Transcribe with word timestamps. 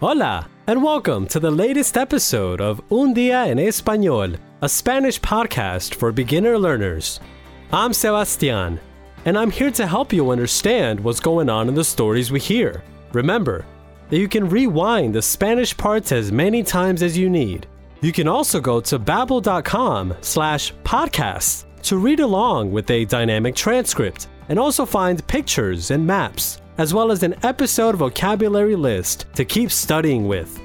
Hola, 0.00 0.48
and 0.66 0.82
welcome 0.82 1.26
to 1.26 1.38
the 1.38 1.50
latest 1.50 1.98
episode 1.98 2.62
of 2.62 2.80
Un 2.90 3.14
Día 3.14 3.48
en 3.48 3.58
Español, 3.58 4.38
a 4.62 4.66
Spanish 4.66 5.20
podcast 5.20 5.94
for 5.94 6.10
beginner 6.10 6.58
learners. 6.58 7.20
I'm 7.70 7.92
Sebastian, 7.92 8.80
and 9.26 9.36
I'm 9.36 9.50
here 9.50 9.70
to 9.72 9.86
help 9.86 10.10
you 10.10 10.30
understand 10.30 10.98
what's 11.00 11.20
going 11.20 11.50
on 11.50 11.68
in 11.68 11.74
the 11.74 11.84
stories 11.84 12.32
we 12.32 12.40
hear. 12.40 12.82
Remember 13.12 13.66
that 14.08 14.16
you 14.16 14.26
can 14.26 14.48
rewind 14.48 15.14
the 15.14 15.20
Spanish 15.20 15.76
parts 15.76 16.12
as 16.12 16.32
many 16.32 16.62
times 16.62 17.02
as 17.02 17.18
you 17.18 17.28
need. 17.28 17.66
You 18.00 18.10
can 18.10 18.26
also 18.26 18.58
go 18.58 18.80
to 18.80 18.98
babbel.com 18.98 20.14
slash 20.22 20.72
podcasts 20.82 21.66
to 21.82 21.98
read 21.98 22.20
along 22.20 22.72
with 22.72 22.90
a 22.90 23.04
dynamic 23.04 23.54
transcript 23.54 24.28
and 24.48 24.58
also 24.58 24.86
find 24.86 25.26
pictures 25.26 25.90
and 25.90 26.06
maps, 26.06 26.62
as 26.80 26.94
well 26.94 27.12
as 27.12 27.22
an 27.22 27.34
episode 27.42 27.94
vocabulary 27.94 28.74
list 28.74 29.26
to 29.34 29.44
keep 29.44 29.70
studying 29.70 30.26
with. 30.26 30.58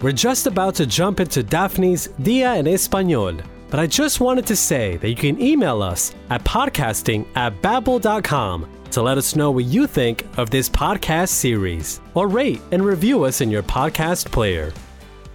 We're 0.00 0.12
just 0.12 0.46
about 0.46 0.76
to 0.76 0.86
jump 0.86 1.18
into 1.18 1.42
Daphne's 1.42 2.06
Dia 2.22 2.54
en 2.54 2.66
Español, 2.66 3.44
but 3.68 3.80
I 3.80 3.88
just 3.88 4.20
wanted 4.20 4.46
to 4.46 4.54
say 4.54 4.96
that 4.98 5.08
you 5.08 5.16
can 5.16 5.42
email 5.42 5.82
us 5.82 6.14
at 6.30 6.44
podcasting 6.44 7.26
at 7.34 7.60
babbel.com 7.62 8.64
to 8.92 9.02
let 9.02 9.18
us 9.18 9.34
know 9.34 9.50
what 9.50 9.64
you 9.64 9.88
think 9.88 10.24
of 10.38 10.50
this 10.50 10.68
podcast 10.68 11.30
series, 11.30 12.00
or 12.14 12.28
rate 12.28 12.60
and 12.70 12.84
review 12.84 13.24
us 13.24 13.40
in 13.40 13.50
your 13.50 13.64
podcast 13.64 14.30
player. 14.30 14.72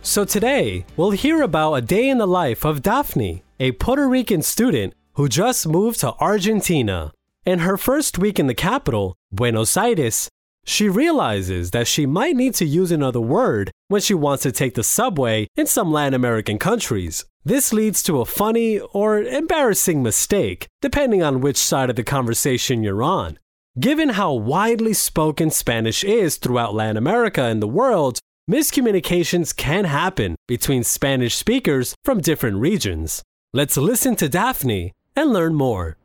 So 0.02 0.24
today, 0.24 0.86
we'll 0.96 1.12
hear 1.12 1.42
about 1.42 1.74
a 1.74 1.82
day 1.82 2.08
in 2.08 2.20
the 2.20 2.28
life 2.28 2.64
of 2.64 2.82
Daphne, 2.82 3.44
a 3.60 3.74
Puerto 3.74 4.08
Rican 4.08 4.42
student 4.42 4.94
who 5.16 5.28
just 5.28 5.68
moved 5.68 6.00
to 6.00 6.14
Argentina. 6.22 7.12
In 7.46 7.60
her 7.60 7.78
first 7.78 8.18
week 8.18 8.40
in 8.40 8.48
the 8.48 8.56
capital, 8.56 9.16
Buenos 9.32 9.78
Aires, 9.78 10.30
she 10.66 10.90
realizes 10.90 11.70
that 11.72 11.86
she 11.86 12.08
might 12.08 12.36
need 12.36 12.56
to 12.56 12.66
use 12.66 12.92
another 12.92 13.22
word 13.22 13.70
when 13.88 14.02
she 14.02 14.16
wants 14.16 14.42
to 14.44 14.52
take 14.52 14.74
the 14.74 14.82
subway 14.82 15.48
in 15.56 15.68
some 15.68 15.92
Latin 15.92 16.16
American 16.16 16.58
countries. 16.58 17.24
This 17.44 17.72
leads 17.72 18.02
to 18.04 18.20
a 18.20 18.26
funny 18.26 18.80
or 18.80 19.22
embarrassing 19.22 20.02
mistake, 20.02 20.66
depending 20.82 21.22
on 21.22 21.40
which 21.40 21.58
side 21.58 21.92
of 21.92 21.96
the 21.96 22.04
conversation 22.04 22.82
you're 22.82 23.04
on. 23.04 23.38
Given 23.80 24.10
how 24.10 24.34
widely 24.34 24.94
spoken 24.94 25.52
Spanish 25.52 26.04
is 26.04 26.38
throughout 26.38 26.74
Latin 26.74 26.98
America 26.98 27.44
and 27.44 27.62
the 27.62 27.68
world, 27.68 28.18
miscommunications 28.50 29.56
can 29.56 29.84
happen 29.86 30.36
between 30.48 30.84
Spanish 30.84 31.36
speakers 31.36 31.94
from 32.04 32.22
different 32.22 32.58
regions. 32.58 33.22
Let's 33.54 33.78
listen 33.78 34.16
to 34.16 34.30
Daphne 34.30 34.94
and 35.16 35.32
learn 35.32 35.54
more. 35.54 35.98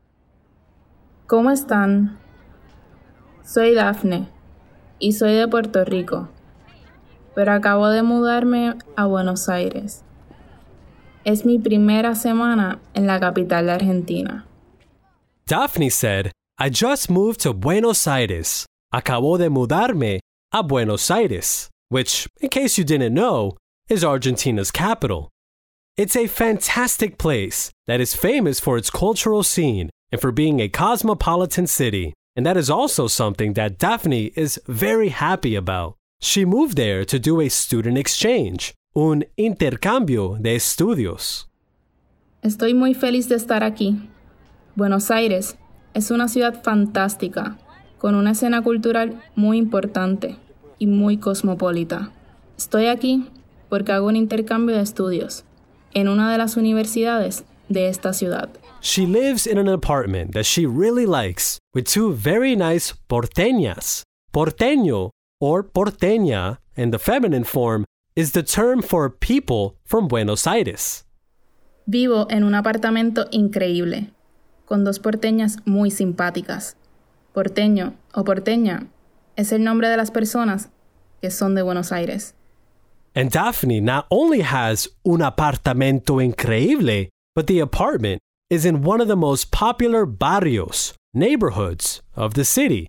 ¿Cómo 1.31 1.49
están? 1.49 2.19
Soy 3.41 3.73
Dafne 3.73 4.27
y 4.99 5.13
soy 5.13 5.31
de 5.31 5.47
Puerto 5.47 5.85
Rico, 5.85 6.27
pero 7.33 7.53
acabo 7.53 7.87
de 7.87 8.03
mudarme 8.03 8.73
a 8.97 9.05
Buenos 9.05 9.47
Aires. 9.47 10.03
Es 11.23 11.45
mi 11.45 11.57
primera 11.57 12.15
semana 12.15 12.81
en 12.93 13.07
la 13.07 13.21
capital 13.21 13.67
de 13.67 13.71
Argentina. 13.71 14.45
Daphne 15.47 15.89
said, 15.89 16.33
I 16.59 16.69
just 16.69 17.09
moved 17.09 17.39
to 17.43 17.53
Buenos 17.53 18.05
Aires. 18.07 18.65
Acabo 18.93 19.37
de 19.37 19.49
mudarme 19.49 20.19
a 20.51 20.61
Buenos 20.61 21.09
Aires, 21.09 21.69
which, 21.87 22.27
in 22.41 22.49
case 22.49 22.77
you 22.77 22.83
didn't 22.83 23.13
know, 23.13 23.55
is 23.87 24.03
Argentina's 24.03 24.69
capital. 24.69 25.29
It's 25.95 26.17
a 26.17 26.27
fantastic 26.27 27.17
place 27.17 27.71
that 27.87 28.01
is 28.01 28.13
famous 28.13 28.59
for 28.59 28.77
its 28.77 28.89
cultural 28.89 29.43
scene 29.43 29.91
and 30.11 30.21
for 30.21 30.31
being 30.31 30.59
a 30.59 30.69
cosmopolitan 30.69 31.67
city. 31.67 32.13
And 32.35 32.45
that 32.45 32.57
is 32.57 32.69
also 32.69 33.07
something 33.07 33.53
that 33.53 33.77
Daphne 33.77 34.31
is 34.35 34.61
very 34.67 35.09
happy 35.09 35.55
about. 35.55 35.95
She 36.21 36.45
moved 36.45 36.77
there 36.77 37.03
to 37.05 37.19
do 37.19 37.41
a 37.41 37.49
student 37.49 37.97
exchange, 37.97 38.73
un 38.95 39.25
intercambio 39.37 40.37
de 40.39 40.55
estudios. 40.55 41.47
Estoy 42.43 42.73
muy 42.73 42.93
feliz 42.93 43.27
de 43.29 43.35
estar 43.35 43.63
aquí. 43.63 44.09
Buenos 44.75 45.11
Aires 45.11 45.57
es 45.93 46.11
una 46.11 46.27
ciudad 46.27 46.63
fantástica, 46.63 47.57
con 47.97 48.15
una 48.15 48.31
escena 48.31 48.61
cultural 48.61 49.21
muy 49.35 49.57
importante 49.57 50.37
y 50.79 50.87
muy 50.87 51.17
cosmopolita. 51.17 52.11
Estoy 52.57 52.87
aquí 52.87 53.27
porque 53.69 53.91
hago 53.91 54.07
un 54.07 54.15
intercambio 54.15 54.75
de 54.75 54.81
estudios 54.81 55.43
en 55.93 56.07
una 56.07 56.31
de 56.31 56.37
las 56.37 56.57
universidades 56.57 57.45
de 57.71 57.87
esta 57.87 58.13
ciudad. 58.13 58.49
She 58.81 59.05
lives 59.05 59.45
in 59.47 59.57
an 59.57 59.67
apartment 59.67 60.33
that 60.33 60.45
she 60.45 60.65
really 60.65 61.05
likes 61.05 61.59
with 61.73 61.85
two 61.85 62.13
very 62.13 62.55
nice 62.55 62.93
porteñas. 63.07 64.03
Porteño 64.33 65.09
or 65.39 65.63
porteña 65.63 66.57
in 66.75 66.91
the 66.91 66.99
feminine 66.99 67.43
form 67.43 67.85
is 68.15 68.31
the 68.33 68.43
term 68.43 68.81
for 68.81 69.09
people 69.09 69.77
from 69.85 70.07
Buenos 70.07 70.45
Aires. 70.47 71.05
Vivo 71.85 72.27
en 72.29 72.43
un 72.43 72.55
apartamento 72.55 73.27
increíble, 73.31 74.11
con 74.65 74.83
dos 74.83 74.99
porteñas 74.99 75.57
muy 75.65 75.91
simpáticas. 75.91 76.75
Porteño 77.33 77.95
o 78.13 78.23
porteña 78.23 78.87
es 79.35 79.51
el 79.51 79.63
nombre 79.63 79.89
de 79.89 79.97
las 79.97 80.11
personas 80.11 80.69
que 81.21 81.31
son 81.31 81.55
de 81.55 81.61
Buenos 81.61 81.91
Aires. 81.91 82.35
And 83.13 83.29
Daphne 83.29 83.81
not 83.81 84.05
only 84.09 84.41
has 84.41 84.89
un 85.03 85.21
apartamento 85.21 86.21
increíble, 86.21 87.09
but 87.35 87.47
the 87.47 87.59
apartment 87.59 88.21
is 88.49 88.65
in 88.65 88.83
one 88.83 89.01
of 89.01 89.07
the 89.07 89.15
most 89.15 89.51
popular 89.51 90.05
barrios, 90.05 90.93
neighborhoods 91.13 92.01
of 92.15 92.33
the 92.33 92.45
city, 92.45 92.87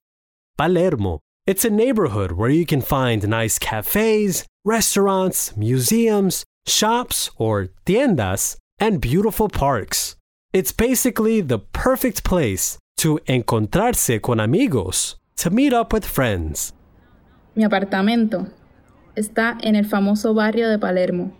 Palermo. 0.58 1.20
It's 1.46 1.64
a 1.64 1.70
neighborhood 1.70 2.32
where 2.32 2.50
you 2.50 2.66
can 2.66 2.82
find 2.82 3.26
nice 3.26 3.58
cafes, 3.58 4.44
restaurants, 4.64 5.56
museums, 5.56 6.44
shops, 6.66 7.30
or 7.36 7.68
tiendas, 7.84 8.56
and 8.78 9.00
beautiful 9.00 9.48
parks. 9.48 10.16
It's 10.52 10.72
basically 10.72 11.40
the 11.40 11.58
perfect 11.58 12.24
place 12.24 12.78
to 12.98 13.18
encontrarse 13.26 14.20
con 14.20 14.38
amigos, 14.38 15.16
to 15.36 15.50
meet 15.50 15.72
up 15.72 15.92
with 15.92 16.04
friends. 16.04 16.72
Mi 17.54 17.64
apartamento 17.64 18.50
está 19.16 19.58
en 19.62 19.76
el 19.76 19.84
famoso 19.84 20.34
barrio 20.34 20.68
de 20.68 20.78
Palermo, 20.78 21.32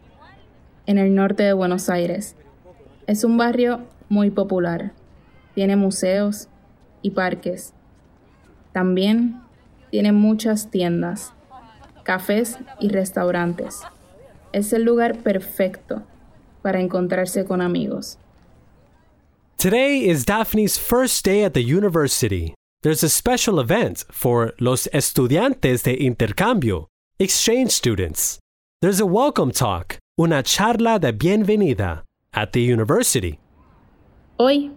en 0.87 0.99
el 0.99 1.15
norte 1.15 1.45
de 1.45 1.53
Buenos 1.53 1.89
Aires. 1.89 2.35
Es 3.07 3.25
un 3.25 3.37
barrio 3.37 3.81
muy 4.09 4.31
popular. 4.31 4.93
Tiene 5.55 5.77
museos 5.77 6.49
y 7.03 7.11
parques. 7.11 7.75
También 8.73 9.43
tiene 9.91 10.13
muchas 10.13 10.71
tiendas, 10.71 11.33
cafés 12.05 12.59
y 12.81 12.89
restaurantes. 12.89 13.81
Es 14.53 14.73
el 14.73 14.85
lugar 14.85 15.19
perfecto 15.19 16.03
para 16.63 16.81
encontrarse 16.81 17.45
con 17.45 17.61
amigos. 17.61 18.19
Today 19.59 20.09
is 20.09 20.25
Daphne's 20.25 20.79
first 20.79 21.25
day 21.25 21.45
at 21.45 21.53
the 21.53 21.63
university. 21.63 22.55
There's 22.83 23.05
a 23.05 23.09
special 23.09 23.61
event 23.61 24.05
for 24.11 24.55
los 24.59 24.89
estudiantes 24.93 25.85
de 25.85 25.97
intercambio, 26.01 26.89
exchange 27.19 27.71
students. 27.71 28.39
There's 28.81 29.01
a 29.01 29.07
welcome 29.07 29.53
talk, 29.53 29.99
una 30.19 30.43
charla 30.43 30.99
de 30.99 31.13
bienvenida, 31.13 32.03
at 32.33 32.51
the 32.53 32.61
university. 32.61 33.39
Hoy 34.37 34.73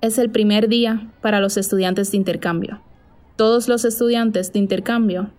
es 0.00 0.18
el 0.18 0.30
primer 0.30 0.68
día 0.68 1.10
para 1.20 1.40
los 1.40 1.56
estudiantes 1.56 2.10
de 2.10 2.16
intercambio. 2.16 2.80
Todos 3.36 3.68
los 3.68 3.84
estudiantes 3.84 4.52
de 4.52 4.58
intercambio 4.58 5.30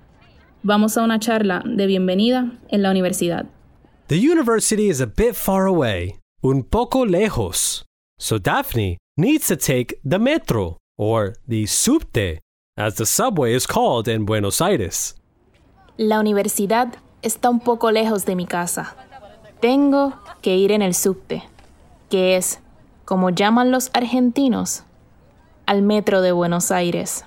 vamos 0.63 0.97
a 0.97 1.03
una 1.03 1.19
charla 1.19 1.63
de 1.65 1.87
bienvenida 1.87 2.59
en 2.69 2.81
la 2.81 2.91
universidad. 2.91 3.45
The 4.07 4.17
university 4.17 4.89
is 4.89 5.01
a 5.01 5.07
bit 5.07 5.35
far 5.35 5.65
away, 5.65 6.15
un 6.43 6.63
poco 6.63 7.05
lejos. 7.05 7.85
So 8.19 8.37
Daphne 8.37 8.97
needs 9.17 9.47
to 9.47 9.55
take 9.55 9.99
the 10.03 10.19
metro, 10.19 10.77
or 10.97 11.33
the 11.47 11.65
subte, 11.65 12.39
as 12.77 12.95
the 12.95 13.05
subway 13.05 13.55
is 13.55 13.65
called 13.65 14.07
in 14.07 14.25
Buenos 14.25 14.61
Aires. 14.61 15.15
La 15.97 16.19
universidad 16.19 16.93
está 17.21 17.49
un 17.49 17.59
poco 17.59 17.91
lejos 17.91 18.25
de 18.25 18.35
mi 18.35 18.45
casa. 18.45 18.95
Tengo 19.61 20.13
que 20.41 20.57
ir 20.57 20.71
en 20.71 20.81
el 20.81 20.93
subte, 20.93 21.43
que 22.11 22.35
es, 22.35 22.59
como 23.05 23.31
llaman 23.31 23.71
los 23.71 23.89
argentinos, 23.93 24.83
al 25.65 25.81
metro 25.81 26.21
de 26.21 26.31
Buenos 26.33 26.69
Aires. 26.69 27.23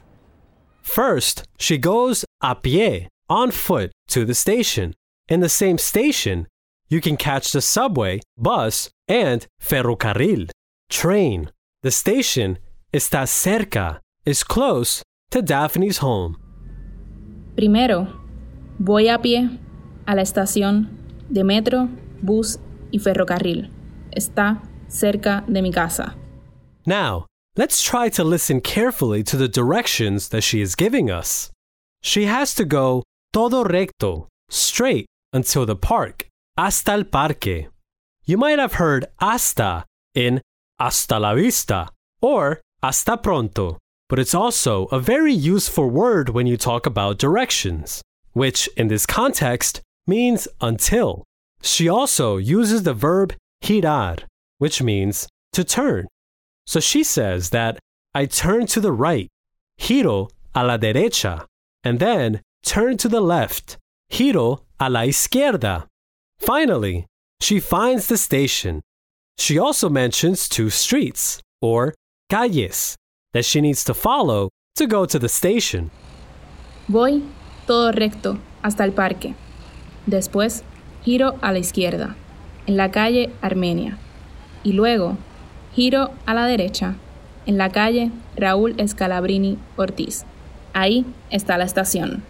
First, 0.82 1.44
she 1.58 1.78
goes 1.78 2.24
a 2.42 2.54
pie, 2.54 3.08
on 3.28 3.50
foot, 3.50 3.90
to 4.08 4.26
the 4.26 4.34
station. 4.34 4.94
In 5.28 5.40
the 5.40 5.48
same 5.48 5.78
station, 5.78 6.46
you 6.90 7.00
can 7.00 7.16
catch 7.16 7.52
the 7.52 7.62
subway, 7.62 8.20
bus, 8.36 8.90
and 9.08 9.46
ferrocarril, 9.58 10.50
train. 10.90 11.50
The 11.82 11.90
station 11.90 12.58
está 12.92 13.26
cerca, 13.26 14.00
is 14.26 14.44
close 14.44 15.02
to 15.30 15.40
Daphne's 15.40 15.98
home. 15.98 16.36
Primero, 17.56 18.08
voy 18.78 19.08
a 19.08 19.18
pie 19.22 19.58
a 20.06 20.14
la 20.14 20.22
estación 20.22 20.90
de 21.30 21.44
metro, 21.44 21.88
bus 22.20 22.58
y 22.90 22.98
ferrocarril. 22.98 23.70
Está 24.12 24.60
cerca 24.88 25.44
de 25.46 25.62
mi 25.62 25.72
casa. 25.72 26.14
Now, 26.86 27.26
let's 27.56 27.82
try 27.82 28.08
to 28.10 28.24
listen 28.24 28.60
carefully 28.60 29.22
to 29.24 29.36
the 29.36 29.48
directions 29.48 30.28
that 30.28 30.42
she 30.42 30.60
is 30.60 30.74
giving 30.74 31.10
us. 31.10 31.50
She 32.02 32.26
has 32.26 32.54
to 32.56 32.64
go 32.64 33.02
todo 33.32 33.64
recto, 33.64 34.28
straight 34.50 35.06
until 35.32 35.66
the 35.66 35.76
park, 35.76 36.28
hasta 36.56 36.92
el 36.92 37.04
parque. 37.04 37.68
You 38.26 38.36
might 38.38 38.58
have 38.58 38.74
heard 38.74 39.06
hasta 39.20 39.84
in 40.14 40.40
hasta 40.78 41.18
la 41.18 41.34
vista 41.34 41.88
or 42.20 42.60
hasta 42.82 43.16
pronto, 43.16 43.78
but 44.08 44.18
it's 44.18 44.34
also 44.34 44.86
a 44.86 45.00
very 45.00 45.32
useful 45.32 45.88
word 45.88 46.28
when 46.28 46.46
you 46.46 46.56
talk 46.56 46.86
about 46.86 47.18
directions, 47.18 48.02
which 48.32 48.68
in 48.76 48.88
this 48.88 49.06
context 49.06 49.80
means 50.06 50.46
until. 50.60 51.24
She 51.62 51.88
also 51.88 52.36
uses 52.36 52.82
the 52.82 52.94
verb 52.94 53.34
girar, 53.62 54.24
which 54.58 54.82
means 54.82 55.28
to 55.52 55.64
turn. 55.64 56.06
So 56.66 56.80
she 56.80 57.04
says 57.04 57.50
that 57.50 57.78
I 58.14 58.26
turn 58.26 58.66
to 58.68 58.80
the 58.80 58.92
right, 58.92 59.28
giro 59.78 60.28
a 60.54 60.64
la 60.64 60.78
derecha, 60.78 61.46
and 61.82 61.98
then 61.98 62.40
turn 62.64 62.96
to 62.98 63.08
the 63.08 63.20
left, 63.20 63.76
giro 64.10 64.62
a 64.80 64.88
la 64.88 65.00
izquierda. 65.00 65.86
Finally, 66.38 67.06
she 67.40 67.60
finds 67.60 68.06
the 68.06 68.16
station. 68.16 68.80
She 69.38 69.58
also 69.58 69.88
mentions 69.88 70.48
two 70.48 70.70
streets, 70.70 71.40
or 71.60 71.94
calles, 72.30 72.96
that 73.32 73.44
she 73.44 73.60
needs 73.60 73.84
to 73.84 73.94
follow 73.94 74.50
to 74.76 74.86
go 74.86 75.06
to 75.06 75.18
the 75.18 75.28
station. 75.28 75.90
Voy 76.88 77.22
todo 77.66 77.92
recto 77.92 78.38
hasta 78.62 78.84
el 78.84 78.92
parque. 78.92 79.34
Después 80.06 80.62
giro 81.04 81.38
a 81.42 81.52
la 81.52 81.58
izquierda, 81.58 82.14
en 82.66 82.76
la 82.76 82.90
calle 82.90 83.32
Armenia. 83.42 83.98
Y 84.64 84.72
luego 84.72 85.16
giro 85.74 86.14
a 86.26 86.34
la 86.34 86.46
derecha, 86.46 86.96
en 87.46 87.58
la 87.58 87.68
calle 87.68 88.10
Raúl 88.36 88.74
Scalabrini 88.88 89.58
Ortiz. 89.76 90.24
Ahí 90.72 91.04
está 91.30 91.56
la 91.58 91.64
estación. 91.64 92.22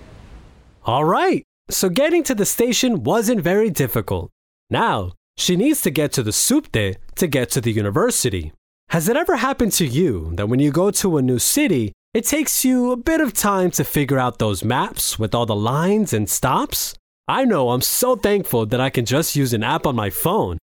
All 0.85 1.05
right, 1.05 1.43
so 1.71 1.89
getting 1.89 2.23
to 2.25 2.35
the 2.35 2.45
station 2.45 3.05
wasn't 3.05 3.41
very 3.41 3.71
difficult. 3.71 4.31
Now, 4.69 5.13
she 5.37 5.57
needs 5.57 5.81
to 5.83 5.91
get 5.91 6.13
to 6.13 6.23
the 6.23 6.33
subte 6.33 6.97
to 7.17 7.27
get 7.27 7.51
to 7.51 7.61
the 7.61 7.73
university. 7.73 8.53
Has 8.91 9.09
it 9.09 9.17
ever 9.17 9.37
happened 9.37 9.73
to 9.73 9.87
you 9.87 10.33
that 10.35 10.49
when 10.49 10.61
you 10.61 10.71
go 10.71 10.91
to 10.91 11.17
a 11.17 11.23
new 11.23 11.39
city, 11.39 11.93
it 12.13 12.25
takes 12.25 12.65
you 12.65 12.93
a 12.93 12.97
bit 12.97 13.21
of 13.21 13.33
time 13.33 13.71
to 13.73 13.85
figure 13.85 14.19
out 14.19 14.39
those 14.39 14.63
maps 14.63 15.19
with 15.19 15.35
all 15.35 15.47
the 15.47 15.57
lines 15.57 16.13
and 16.13 16.29
stops? 16.29 16.95
I 17.27 17.45
know 17.45 17.71
I'm 17.71 17.81
so 17.81 18.15
thankful 18.17 18.67
that 18.67 18.81
I 18.81 18.91
can 18.91 19.05
just 19.05 19.35
use 19.35 19.55
an 19.55 19.63
app 19.63 19.87
on 19.87 19.97
my 19.97 20.11
phone. 20.11 20.59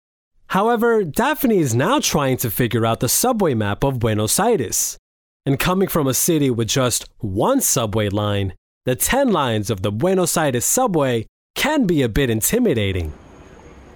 However, 0.52 1.06
Daphne 1.06 1.60
is 1.60 1.74
now 1.74 2.02
trying 2.02 2.36
to 2.40 2.52
figure 2.52 2.86
out 2.86 3.00
the 3.00 3.08
subway 3.08 3.54
map 3.54 3.86
of 3.86 4.00
Buenos 4.00 4.38
Aires. 4.38 4.98
And 5.46 5.58
coming 5.58 5.88
from 5.88 6.08
a 6.08 6.14
city 6.14 6.50
with 6.50 6.68
just 6.68 7.06
one 7.20 7.62
subway 7.62 8.10
line, 8.10 8.54
the 8.84 8.98
10 8.98 9.32
lines 9.32 9.70
of 9.70 9.82
the 9.82 9.94
Buenos 9.94 10.36
Aires 10.36 10.66
subway 10.66 11.26
can 11.56 11.86
be 11.88 12.02
a 12.02 12.10
bit 12.10 12.30
intimidating. 12.30 13.14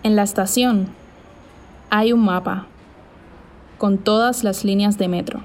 En 0.06 0.16
la 0.16 0.24
estación 0.24 0.92
hay 1.92 2.14
un 2.14 2.22
mapa 2.22 2.68
con 3.78 3.98
todas 3.98 4.46
las 4.46 4.64
líneas 4.64 4.98
de 4.98 5.10
metro 5.10 5.44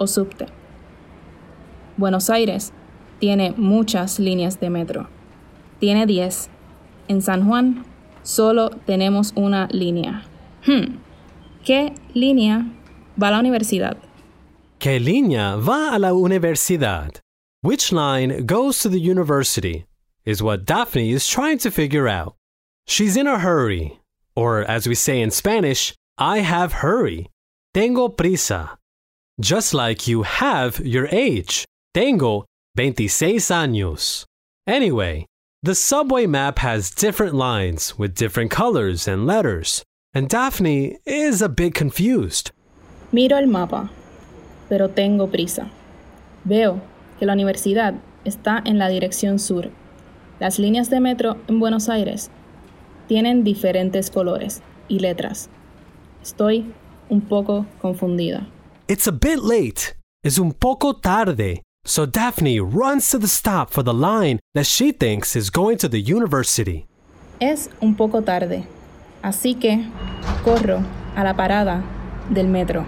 o 0.00 0.06
subte. 0.06 0.48
Buenos 1.96 2.28
Aires 2.28 2.72
tiene 3.20 3.54
muchas 3.56 4.18
líneas 4.18 4.58
de 4.58 4.68
metro. 4.68 5.06
Tiene 5.78 6.06
10. 6.06 6.50
En 7.06 7.22
San 7.22 7.46
Juan 7.46 7.84
solo 8.22 8.70
tenemos 8.86 9.32
una 9.36 9.68
línea. 9.70 10.24
Hmm. 10.66 10.98
¿Qué 11.64 11.94
línea 12.14 12.64
va 13.20 13.28
a 13.28 13.30
la 13.32 13.38
universidad? 13.40 13.96
¿Qué 14.78 15.00
línea 15.00 15.56
va 15.56 15.94
a 15.94 15.98
la 15.98 16.12
universidad? 16.12 17.20
Which 17.62 17.92
line 17.92 18.46
goes 18.46 18.78
to 18.80 18.88
the 18.88 19.00
university? 19.00 19.84
Is 20.24 20.42
what 20.42 20.64
Daphne 20.64 21.10
is 21.10 21.26
trying 21.26 21.58
to 21.58 21.70
figure 21.70 22.06
out. 22.06 22.36
She's 22.86 23.16
in 23.16 23.26
a 23.26 23.38
hurry, 23.38 23.98
or 24.36 24.60
as 24.62 24.86
we 24.86 24.94
say 24.94 25.20
in 25.20 25.30
Spanish, 25.30 25.94
I 26.16 26.38
have 26.40 26.74
hurry. 26.74 27.28
Tengo 27.74 28.08
prisa. 28.08 28.76
Just 29.40 29.74
like 29.74 30.06
you 30.06 30.22
have 30.22 30.80
your 30.80 31.08
age. 31.10 31.64
Tengo 31.94 32.44
26 32.76 33.50
años. 33.50 34.24
Anyway, 34.66 35.26
the 35.62 35.74
subway 35.74 36.26
map 36.26 36.60
has 36.60 36.90
different 36.90 37.34
lines 37.34 37.98
with 37.98 38.14
different 38.14 38.50
colors 38.50 39.08
and 39.08 39.26
letters, 39.26 39.82
and 40.14 40.28
Daphne 40.28 40.98
is 41.04 41.42
a 41.42 41.48
bit 41.48 41.74
confused. 41.74 42.52
Miro 43.12 43.36
el 43.36 43.46
mapa, 43.46 43.90
pero 44.68 44.88
tengo 44.88 45.26
prisa. 45.26 45.70
Veo 46.44 46.80
que 47.18 47.26
la 47.26 47.32
universidad 47.32 47.94
está 48.24 48.62
en 48.64 48.78
la 48.78 48.88
dirección 48.88 49.38
sur. 49.38 49.70
Las 50.38 50.58
líneas 50.58 50.90
de 50.90 51.00
metro 51.00 51.36
en 51.48 51.58
Buenos 51.58 51.88
Aires 51.88 52.30
tienen 53.08 53.42
diferentes 53.42 54.10
colores 54.10 54.62
y 54.86 55.00
letras. 55.00 55.48
Estoy 56.22 56.72
un 57.08 57.20
poco 57.22 57.66
confundida. 57.80 58.46
It's 58.86 59.08
a 59.08 59.12
bit 59.12 59.38
late. 59.38 59.96
Es 60.22 60.38
un 60.38 60.52
poco 60.52 60.94
tarde. 60.94 61.62
So 61.84 62.06
Daphne 62.06 62.60
runs 62.60 63.10
to 63.10 63.18
the 63.18 63.28
stop 63.28 63.70
for 63.70 63.82
the 63.82 63.94
line 63.94 64.40
that 64.54 64.66
she 64.66 64.92
thinks 64.92 65.34
is 65.34 65.50
going 65.50 65.78
to 65.78 65.88
the 65.88 66.00
university. 66.00 66.86
Es 67.40 67.68
un 67.80 67.94
poco 67.94 68.20
tarde, 68.20 68.66
así 69.22 69.58
que 69.58 69.86
corro 70.44 70.84
a 71.16 71.24
la 71.24 71.34
parada 71.34 71.82
del 72.32 72.46
metro. 72.46 72.84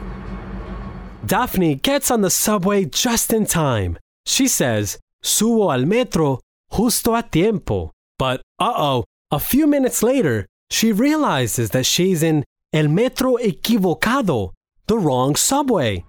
Daphne 1.25 1.75
gets 1.77 2.11
on 2.11 2.23
the 2.23 2.31
subway 2.31 2.85
just 2.85 3.33
in 3.33 3.47
time. 3.47 3.99
She 4.27 4.49
says, 4.49 4.99
Subo 5.23 5.73
al 5.73 5.87
metro 5.87 6.41
justo 6.73 7.15
a 7.15 7.23
tiempo. 7.23 7.93
But 8.19 8.41
uh 8.59 8.73
oh, 8.77 9.05
a 9.31 9.39
few 9.39 9.67
minutes 9.67 10.03
later, 10.03 10.47
she 10.71 10.93
realizes 10.93 11.71
that 11.71 11.87
she's 11.87 12.23
in 12.23 12.45
el 12.73 12.89
metro 12.89 13.37
equivocado, 13.37 14.53
the 14.87 14.99
wrong 14.99 15.37
subway. 15.37 16.05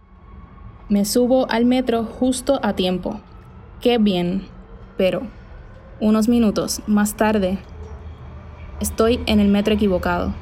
Me 0.92 1.06
subo 1.06 1.50
al 1.50 1.64
metro 1.64 2.04
justo 2.04 2.60
a 2.62 2.76
tiempo. 2.76 3.22
Qué 3.80 3.98
bien. 3.98 4.46
Pero, 4.98 5.22
unos 6.02 6.28
minutos 6.28 6.82
más 6.86 7.16
tarde, 7.16 7.60
estoy 8.82 9.22
en 9.26 9.40
el 9.40 9.48
metro 9.48 9.74
equivocado. 9.74 10.34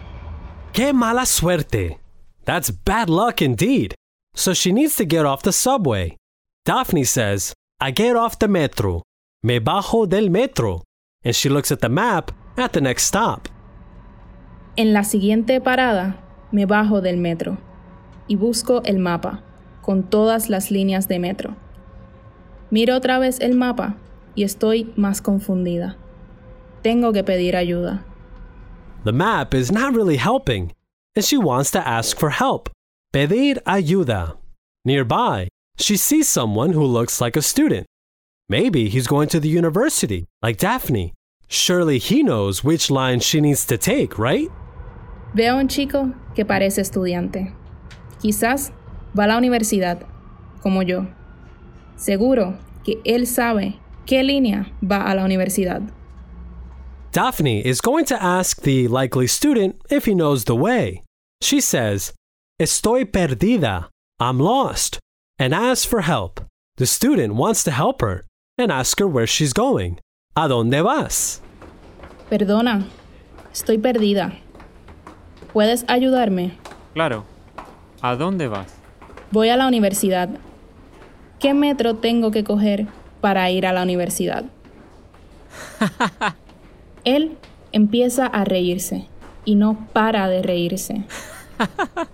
Qué 0.74 0.92
mala 0.92 1.28
suerte. 1.28 2.00
That's 2.46 2.74
bad 2.84 3.10
luck 3.10 3.44
indeed. 3.44 3.94
So 4.34 4.56
she 4.56 4.74
needs 4.74 4.96
to 4.96 5.06
get 5.07 5.23
off 5.23 5.44
the 5.44 5.52
subway. 5.52 6.18
Daphne 6.66 7.04
says, 7.04 7.54
I 7.80 7.92
get 7.92 8.16
off 8.16 8.40
the 8.40 8.47
metro. 8.47 9.04
Me 9.44 9.59
bajo 9.59 10.07
del 10.07 10.31
metro. 10.31 10.81
And 11.23 11.35
she 11.35 11.50
looks 11.50 11.71
at 11.71 11.81
the 11.81 11.90
map 11.90 12.31
at 12.57 12.73
the 12.73 12.81
next 12.81 13.04
stop. 13.04 13.47
En 14.76 14.94
la 14.94 15.04
siguiente 15.04 15.62
parada, 15.62 16.18
me 16.52 16.66
bajo 16.66 17.02
del 17.02 17.18
metro 17.18 17.59
y 18.28 18.35
busco 18.35 18.81
el 18.83 18.97
mapa 18.97 19.44
con 19.90 20.04
todas 20.04 20.52
las 20.52 20.69
líneas 20.69 21.08
de 21.08 21.18
metro. 21.18 21.56
Miro 22.69 22.96
otra 22.96 23.18
vez 23.18 23.40
el 23.40 23.56
mapa 23.56 23.96
y 24.36 24.44
estoy 24.44 24.94
más 24.96 25.19
confundida. 25.19 25.98
Tengo 26.84 27.12
que 27.12 27.24
pedir 27.24 27.56
ayuda. 27.56 28.06
The 29.04 29.12
map 29.12 29.56
is 29.56 29.72
not 29.72 29.96
really 29.96 30.18
helping, 30.18 30.74
and 31.16 31.26
she 31.26 31.40
wants 31.40 31.72
to 31.72 31.80
ask 31.80 32.19
for 32.19 32.30
help. 32.30 32.69
Pedir 33.12 33.64
ayuda. 33.66 34.38
Nearby, 34.86 35.48
she 35.80 35.98
sees 35.98 36.28
someone 36.28 36.74
who 36.74 36.86
looks 36.86 37.19
like 37.19 37.36
a 37.36 37.42
student. 37.42 37.88
Maybe 38.48 38.90
he's 38.90 39.08
going 39.08 39.30
to 39.30 39.40
the 39.40 39.50
university, 39.50 40.28
like 40.44 40.60
Daphne. 40.60 41.14
Surely 41.48 41.98
he 41.98 42.22
knows 42.22 42.64
which 42.64 42.92
line 42.92 43.22
she 43.22 43.42
needs 43.42 43.66
to 43.66 43.76
take, 43.76 44.19
right? 44.19 44.52
Veo 45.34 45.58
un 45.58 45.68
chico 45.68 46.14
que 46.36 46.46
parece 46.46 46.80
estudiante. 46.80 47.56
Quizás 48.22 48.72
va 49.18 49.25
a 49.25 49.28
la 49.28 49.37
universidad, 49.37 50.06
como 50.61 50.81
yo. 50.83 51.06
Seguro 51.95 52.57
que 52.83 52.99
él 53.04 53.28
sabe 53.28 53.80
qué 54.06 54.23
línea 54.23 54.71
va 54.81 55.04
a 55.09 55.16
la 55.16 55.23
universidad. 55.23 55.81
Daphne 57.11 57.61
is 57.66 57.81
going 57.81 58.06
to 58.06 58.16
ask 58.21 58.61
the 58.61 58.87
likely 58.87 59.28
student 59.28 59.75
if 59.89 60.06
he 60.06 60.13
knows 60.13 60.45
the 60.45 60.56
way. 60.56 61.01
She 61.42 61.59
says, 61.59 62.13
Estoy 62.61 63.06
perdida. 63.06 63.87
I'm 64.19 64.39
lost. 64.39 64.99
And 65.39 65.54
asks 65.54 65.85
for 65.85 66.01
help. 66.01 66.42
The 66.78 66.85
student 66.85 67.35
wants 67.35 67.63
to 67.63 67.71
help 67.71 68.01
her 68.01 68.25
and 68.57 68.71
ask 68.71 68.99
her 68.99 69.07
where 69.07 69.25
she's 69.28 69.54
going. 69.54 69.99
¿A 70.35 70.47
dónde 70.47 70.83
vas? 70.83 71.42
Perdona, 72.30 72.85
estoy 73.51 73.78
perdida. 73.78 74.33
¿Puedes 75.54 75.83
ayudarme? 75.87 76.57
Claro. 76.94 77.25
¿A 78.01 78.16
dónde 78.16 78.47
vas? 78.47 78.79
Voy 79.31 79.50
a 79.50 79.57
la 79.57 79.68
universidad. 79.68 80.30
¿Qué 81.40 81.54
metro 81.54 81.95
tengo 81.95 82.31
que 82.31 82.44
coger 82.44 82.88
para 83.21 83.50
ir 83.52 83.66
a 83.66 83.74
la 83.74 83.83
universidad? 83.83 84.45
Él 87.04 87.38
empieza 87.71 88.26
a 88.26 88.44
reírse 88.44 89.07
y 89.45 89.56
no 89.56 89.88
para 89.94 90.28
de 90.28 90.42
reírse. 90.42 91.04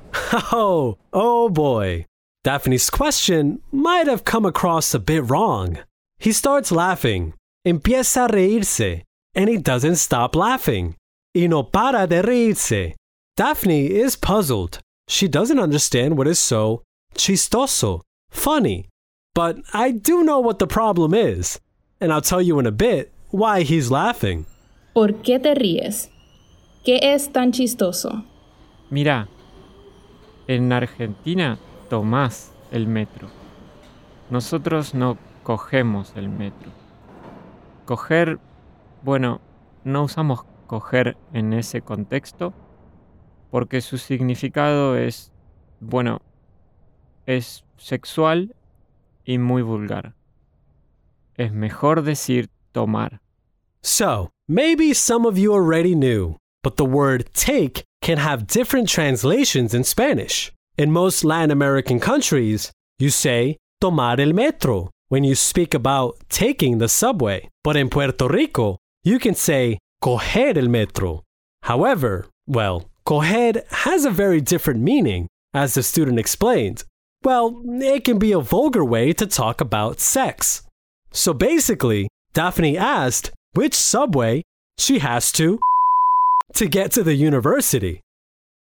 Oh, 0.52 0.98
oh 1.14 1.50
boy. 1.50 2.06
Daphne's 2.44 2.90
question 2.90 3.60
might 3.72 4.08
have 4.08 4.24
come 4.24 4.46
across 4.46 4.94
a 4.94 5.00
bit 5.00 5.30
wrong. 5.30 5.78
He 6.20 6.32
starts 6.32 6.72
laughing, 6.72 7.34
empieza 7.66 8.26
a 8.26 8.28
reírse, 8.28 9.04
and 9.36 9.50
he 9.50 9.58
doesn't 9.58 9.98
stop 9.98 10.36
laughing. 10.36 10.96
Y 11.36 11.48
no 11.48 11.64
para 11.64 12.08
de 12.08 12.22
reírse. 12.22 12.96
Daphne 13.38 13.86
is 13.86 14.16
puzzled. 14.16 14.80
She 15.08 15.28
doesn't 15.28 15.60
understand 15.60 16.18
what 16.18 16.28
is 16.28 16.40
so 16.40 16.82
chistoso, 17.16 18.02
funny. 18.30 18.90
But 19.34 19.58
I 19.74 19.92
do 19.92 20.24
know 20.24 20.40
what 20.40 20.60
the 20.60 20.68
problem 20.68 21.14
is, 21.14 21.60
and 22.00 22.14
I'll 22.14 22.22
tell 22.22 22.42
you 22.42 22.60
in 22.60 22.66
a 22.66 22.72
bit 22.72 23.12
why 23.32 23.64
he's 23.64 23.92
laughing. 23.92 24.46
¿Por 24.94 25.14
qué 25.24 25.40
te 25.40 25.56
ríes? 25.56 26.10
¿Qué 26.86 27.00
es 27.02 27.32
tan 27.32 27.52
chistoso? 27.52 28.24
Mira, 28.90 29.28
en 30.48 30.72
Argentina 30.72 31.58
tomás 31.90 32.52
el 32.72 32.88
metro. 32.88 33.28
Nosotros 34.30 34.94
no 34.94 35.18
cogemos 35.44 36.14
el 36.16 36.30
metro. 36.30 36.72
Coger, 37.86 38.40
bueno, 39.04 39.42
no 39.84 40.04
usamos 40.04 40.46
coger 40.68 41.18
en 41.34 41.54
ese 41.54 41.82
contexto 41.82 42.54
porque 43.52 43.82
su 43.82 43.98
significado 43.98 44.98
es, 44.98 45.32
bueno, 45.80 46.22
es 47.28 47.64
sexual 47.78 48.56
y 49.26 49.38
muy 49.38 49.62
vulgar. 49.62 50.14
Es 51.38 51.52
mejor 51.52 52.04
decir 52.04 52.50
tomar. 52.74 53.20
So, 53.82 54.30
maybe 54.48 54.94
some 54.94 55.26
of 55.26 55.38
you 55.38 55.54
already 55.54 55.96
knew, 55.96 56.38
but 56.64 56.78
the 56.78 56.86
word 56.86 57.30
take 57.34 57.84
can 58.02 58.18
have 58.18 58.48
different 58.48 58.90
translations 58.90 59.74
in 59.74 59.84
Spanish. 59.84 60.52
In 60.78 60.92
most 60.92 61.24
Latin 61.24 61.52
American 61.52 62.00
countries, 62.00 62.72
you 63.00 63.10
say 63.10 63.58
tomar 63.82 64.20
el 64.20 64.34
metro 64.34 64.90
when 65.10 65.24
you 65.24 65.36
speak 65.36 65.74
about 65.74 66.18
taking 66.30 66.78
the 66.78 66.90
subway. 66.90 67.50
But 67.64 67.76
in 67.76 67.90
Puerto 67.90 68.28
Rico, 68.28 68.78
you 69.04 69.20
can 69.20 69.36
say 69.36 69.78
coger 70.04 70.58
el 70.58 70.68
metro. 70.68 71.24
However, 71.64 72.28
well, 72.48 72.90
coger 73.06 73.64
has 73.72 74.06
a 74.06 74.12
very 74.12 74.42
different 74.42 74.82
meaning, 74.82 75.28
as 75.54 75.74
the 75.74 75.84
student 75.84 76.20
explained. 76.20 76.84
Well, 77.26 77.60
it 77.66 78.06
can 78.06 78.20
be 78.20 78.34
a 78.34 78.40
vulgar 78.40 78.86
way 78.86 79.12
to 79.14 79.26
talk 79.26 79.60
about 79.60 80.00
sex. 80.00 80.62
So 81.12 81.34
basically, 81.34 82.08
Daphne 82.34 82.78
asked 82.78 83.32
which 83.56 83.74
subway 83.74 84.44
she 84.78 85.00
has 85.00 85.32
to 85.32 85.60
to 86.54 86.68
get 86.68 86.92
to 86.92 87.02
the 87.02 87.16
university. 87.16 88.02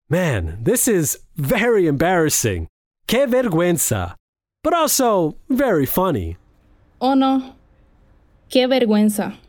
Man, 0.10 0.60
this 0.64 0.88
is 0.88 1.20
very 1.36 1.88
embarrassing. 1.88 2.68
Que 3.06 3.28
vergüenza. 3.28 4.16
But 4.64 4.74
also 4.74 5.36
very 5.50 5.86
funny. 5.86 6.38
Oh 7.02 7.16
no, 7.16 7.56
qué 8.50 8.66
vergüenza. 8.66 9.40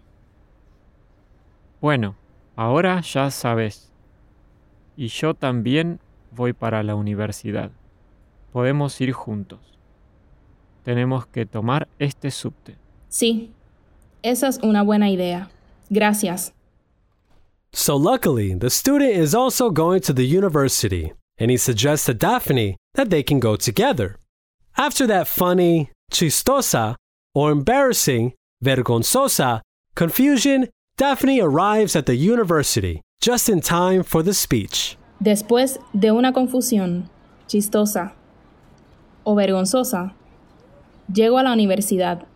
Bueno, 1.80 2.16
ahora 2.58 3.00
ya 3.00 3.30
sabes. 3.30 3.92
Y 4.96 5.06
yo 5.06 5.34
también 5.34 6.00
voy 6.32 6.52
para 6.52 6.82
la 6.82 6.96
universidad. 6.96 7.70
Podemos 8.54 9.00
ir 9.00 9.10
juntos. 9.12 9.58
Tenemos 10.84 11.26
que 11.26 11.44
tomar 11.44 11.88
este 11.98 12.30
subte. 12.30 12.76
Sí, 13.08 13.50
esa 14.22 14.46
es 14.46 14.60
una 14.62 14.84
buena 14.84 15.10
idea. 15.10 15.50
Gracias. 15.90 16.52
So 17.72 17.96
luckily, 17.96 18.54
the 18.54 18.70
student 18.70 19.10
is 19.10 19.34
also 19.34 19.70
going 19.70 20.02
to 20.02 20.12
the 20.12 20.24
university, 20.24 21.12
and 21.36 21.50
he 21.50 21.56
suggests 21.56 22.06
to 22.06 22.14
Daphne 22.14 22.76
that 22.94 23.10
they 23.10 23.24
can 23.24 23.40
go 23.40 23.56
together. 23.56 24.20
After 24.76 25.04
that 25.08 25.26
funny, 25.26 25.90
chistosa, 26.12 26.94
or 27.34 27.50
embarrassing, 27.50 28.34
vergonzosa, 28.62 29.62
confusion, 29.96 30.68
Daphne 30.96 31.40
arrives 31.40 31.96
at 31.96 32.06
the 32.06 32.14
university 32.14 33.00
just 33.20 33.48
in 33.48 33.60
time 33.60 34.04
for 34.04 34.22
the 34.22 34.32
speech. 34.32 34.96
Después 35.18 35.80
de 35.92 36.12
una 36.12 36.32
confusión 36.32 37.10
chistosa 37.48 38.14
o 39.24 39.34
vergonzosa, 39.34 40.14
llego 41.12 41.38
a 41.38 41.42
la 41.42 41.52
universidad 41.52 42.26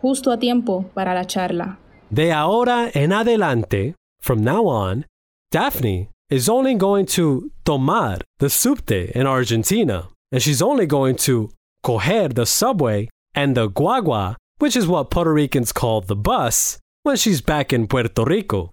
justo 0.00 0.30
a 0.30 0.38
tiempo 0.38 0.84
para 0.94 1.14
la 1.14 1.24
charla. 1.24 1.78
De 2.10 2.32
ahora 2.32 2.90
en 2.94 3.12
adelante, 3.12 3.94
from 4.20 4.42
now 4.42 4.66
on, 4.68 5.06
Daphne 5.50 6.10
is 6.30 6.48
only 6.48 6.74
going 6.74 7.06
to 7.06 7.50
tomar 7.64 8.18
the 8.38 8.48
subte 8.48 9.10
in 9.14 9.26
Argentina, 9.26 10.08
and 10.30 10.42
she's 10.42 10.62
only 10.62 10.86
going 10.86 11.16
to 11.16 11.50
coger 11.82 12.32
the 12.32 12.46
subway 12.46 13.08
and 13.34 13.56
the 13.56 13.68
guagua, 13.68 14.36
which 14.58 14.76
is 14.76 14.86
what 14.86 15.10
Puerto 15.10 15.32
Ricans 15.32 15.72
call 15.72 16.00
the 16.00 16.16
bus, 16.16 16.78
when 17.02 17.16
she's 17.16 17.40
back 17.40 17.72
in 17.72 17.86
Puerto 17.86 18.24
Rico. 18.24 18.72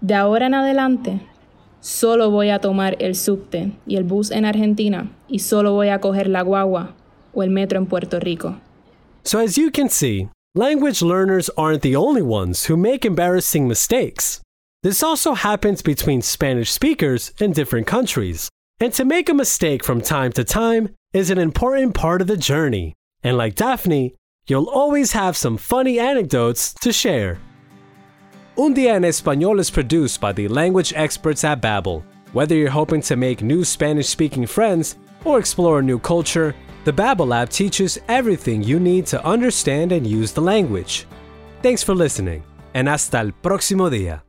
De 0.00 0.14
ahora 0.14 0.46
en 0.46 0.54
adelante, 0.54 1.20
solo 1.80 2.30
voy 2.30 2.50
a 2.50 2.58
tomar 2.58 2.96
el 3.00 3.14
subte 3.14 3.72
y 3.86 3.96
el 3.96 4.04
bus 4.04 4.30
en 4.30 4.44
Argentina 4.44 5.10
y 5.28 5.40
solo 5.40 5.72
voy 5.72 5.88
a 5.88 6.00
coger 6.00 6.28
la 6.28 6.42
guagua 6.42 6.94
o 7.34 7.42
el 7.42 7.50
metro 7.50 7.78
en 7.78 7.86
Puerto 7.86 8.20
Rico. 8.20 8.60
So, 9.24 9.38
as 9.38 9.56
you 9.56 9.70
can 9.70 9.88
see, 9.88 10.28
language 10.54 11.02
learners 11.02 11.50
aren't 11.56 11.82
the 11.82 11.96
only 11.96 12.22
ones 12.22 12.66
who 12.66 12.76
make 12.76 13.04
embarrassing 13.04 13.68
mistakes. 13.68 14.40
This 14.82 15.02
also 15.02 15.34
happens 15.34 15.82
between 15.82 16.22
Spanish 16.22 16.72
speakers 16.72 17.32
in 17.38 17.52
different 17.52 17.86
countries. 17.86 18.48
And 18.80 18.94
to 18.94 19.04
make 19.04 19.28
a 19.28 19.34
mistake 19.34 19.84
from 19.84 20.00
time 20.00 20.32
to 20.32 20.44
time 20.44 20.94
is 21.12 21.30
an 21.30 21.38
important 21.38 21.94
part 21.94 22.22
of 22.22 22.28
the 22.28 22.36
journey. 22.38 22.94
And 23.22 23.36
like 23.36 23.54
Daphne, 23.54 24.14
you'll 24.46 24.70
always 24.70 25.12
have 25.12 25.36
some 25.36 25.58
funny 25.58 25.98
anecdotes 25.98 26.72
to 26.80 26.92
share. 26.92 27.38
Un 28.60 28.74
Día 28.74 28.94
en 28.94 29.04
Español 29.04 29.58
is 29.58 29.70
produced 29.70 30.20
by 30.20 30.34
the 30.34 30.46
language 30.46 30.92
experts 30.94 31.44
at 31.44 31.62
Babbel. 31.62 32.02
Whether 32.34 32.54
you're 32.54 32.68
hoping 32.68 33.00
to 33.04 33.16
make 33.16 33.40
new 33.40 33.64
Spanish 33.64 34.06
speaking 34.06 34.44
friends 34.46 34.96
or 35.24 35.38
explore 35.38 35.78
a 35.78 35.82
new 35.82 35.98
culture, 35.98 36.54
the 36.84 36.92
Babbel 36.92 37.34
app 37.34 37.48
teaches 37.48 37.98
everything 38.06 38.62
you 38.62 38.78
need 38.78 39.06
to 39.06 39.24
understand 39.24 39.92
and 39.92 40.06
use 40.06 40.32
the 40.32 40.42
language. 40.42 41.06
Thanks 41.62 41.82
for 41.82 41.94
listening, 41.94 42.42
and 42.74 42.86
hasta 42.86 43.20
el 43.20 43.32
próximo 43.32 43.88
día. 43.88 44.20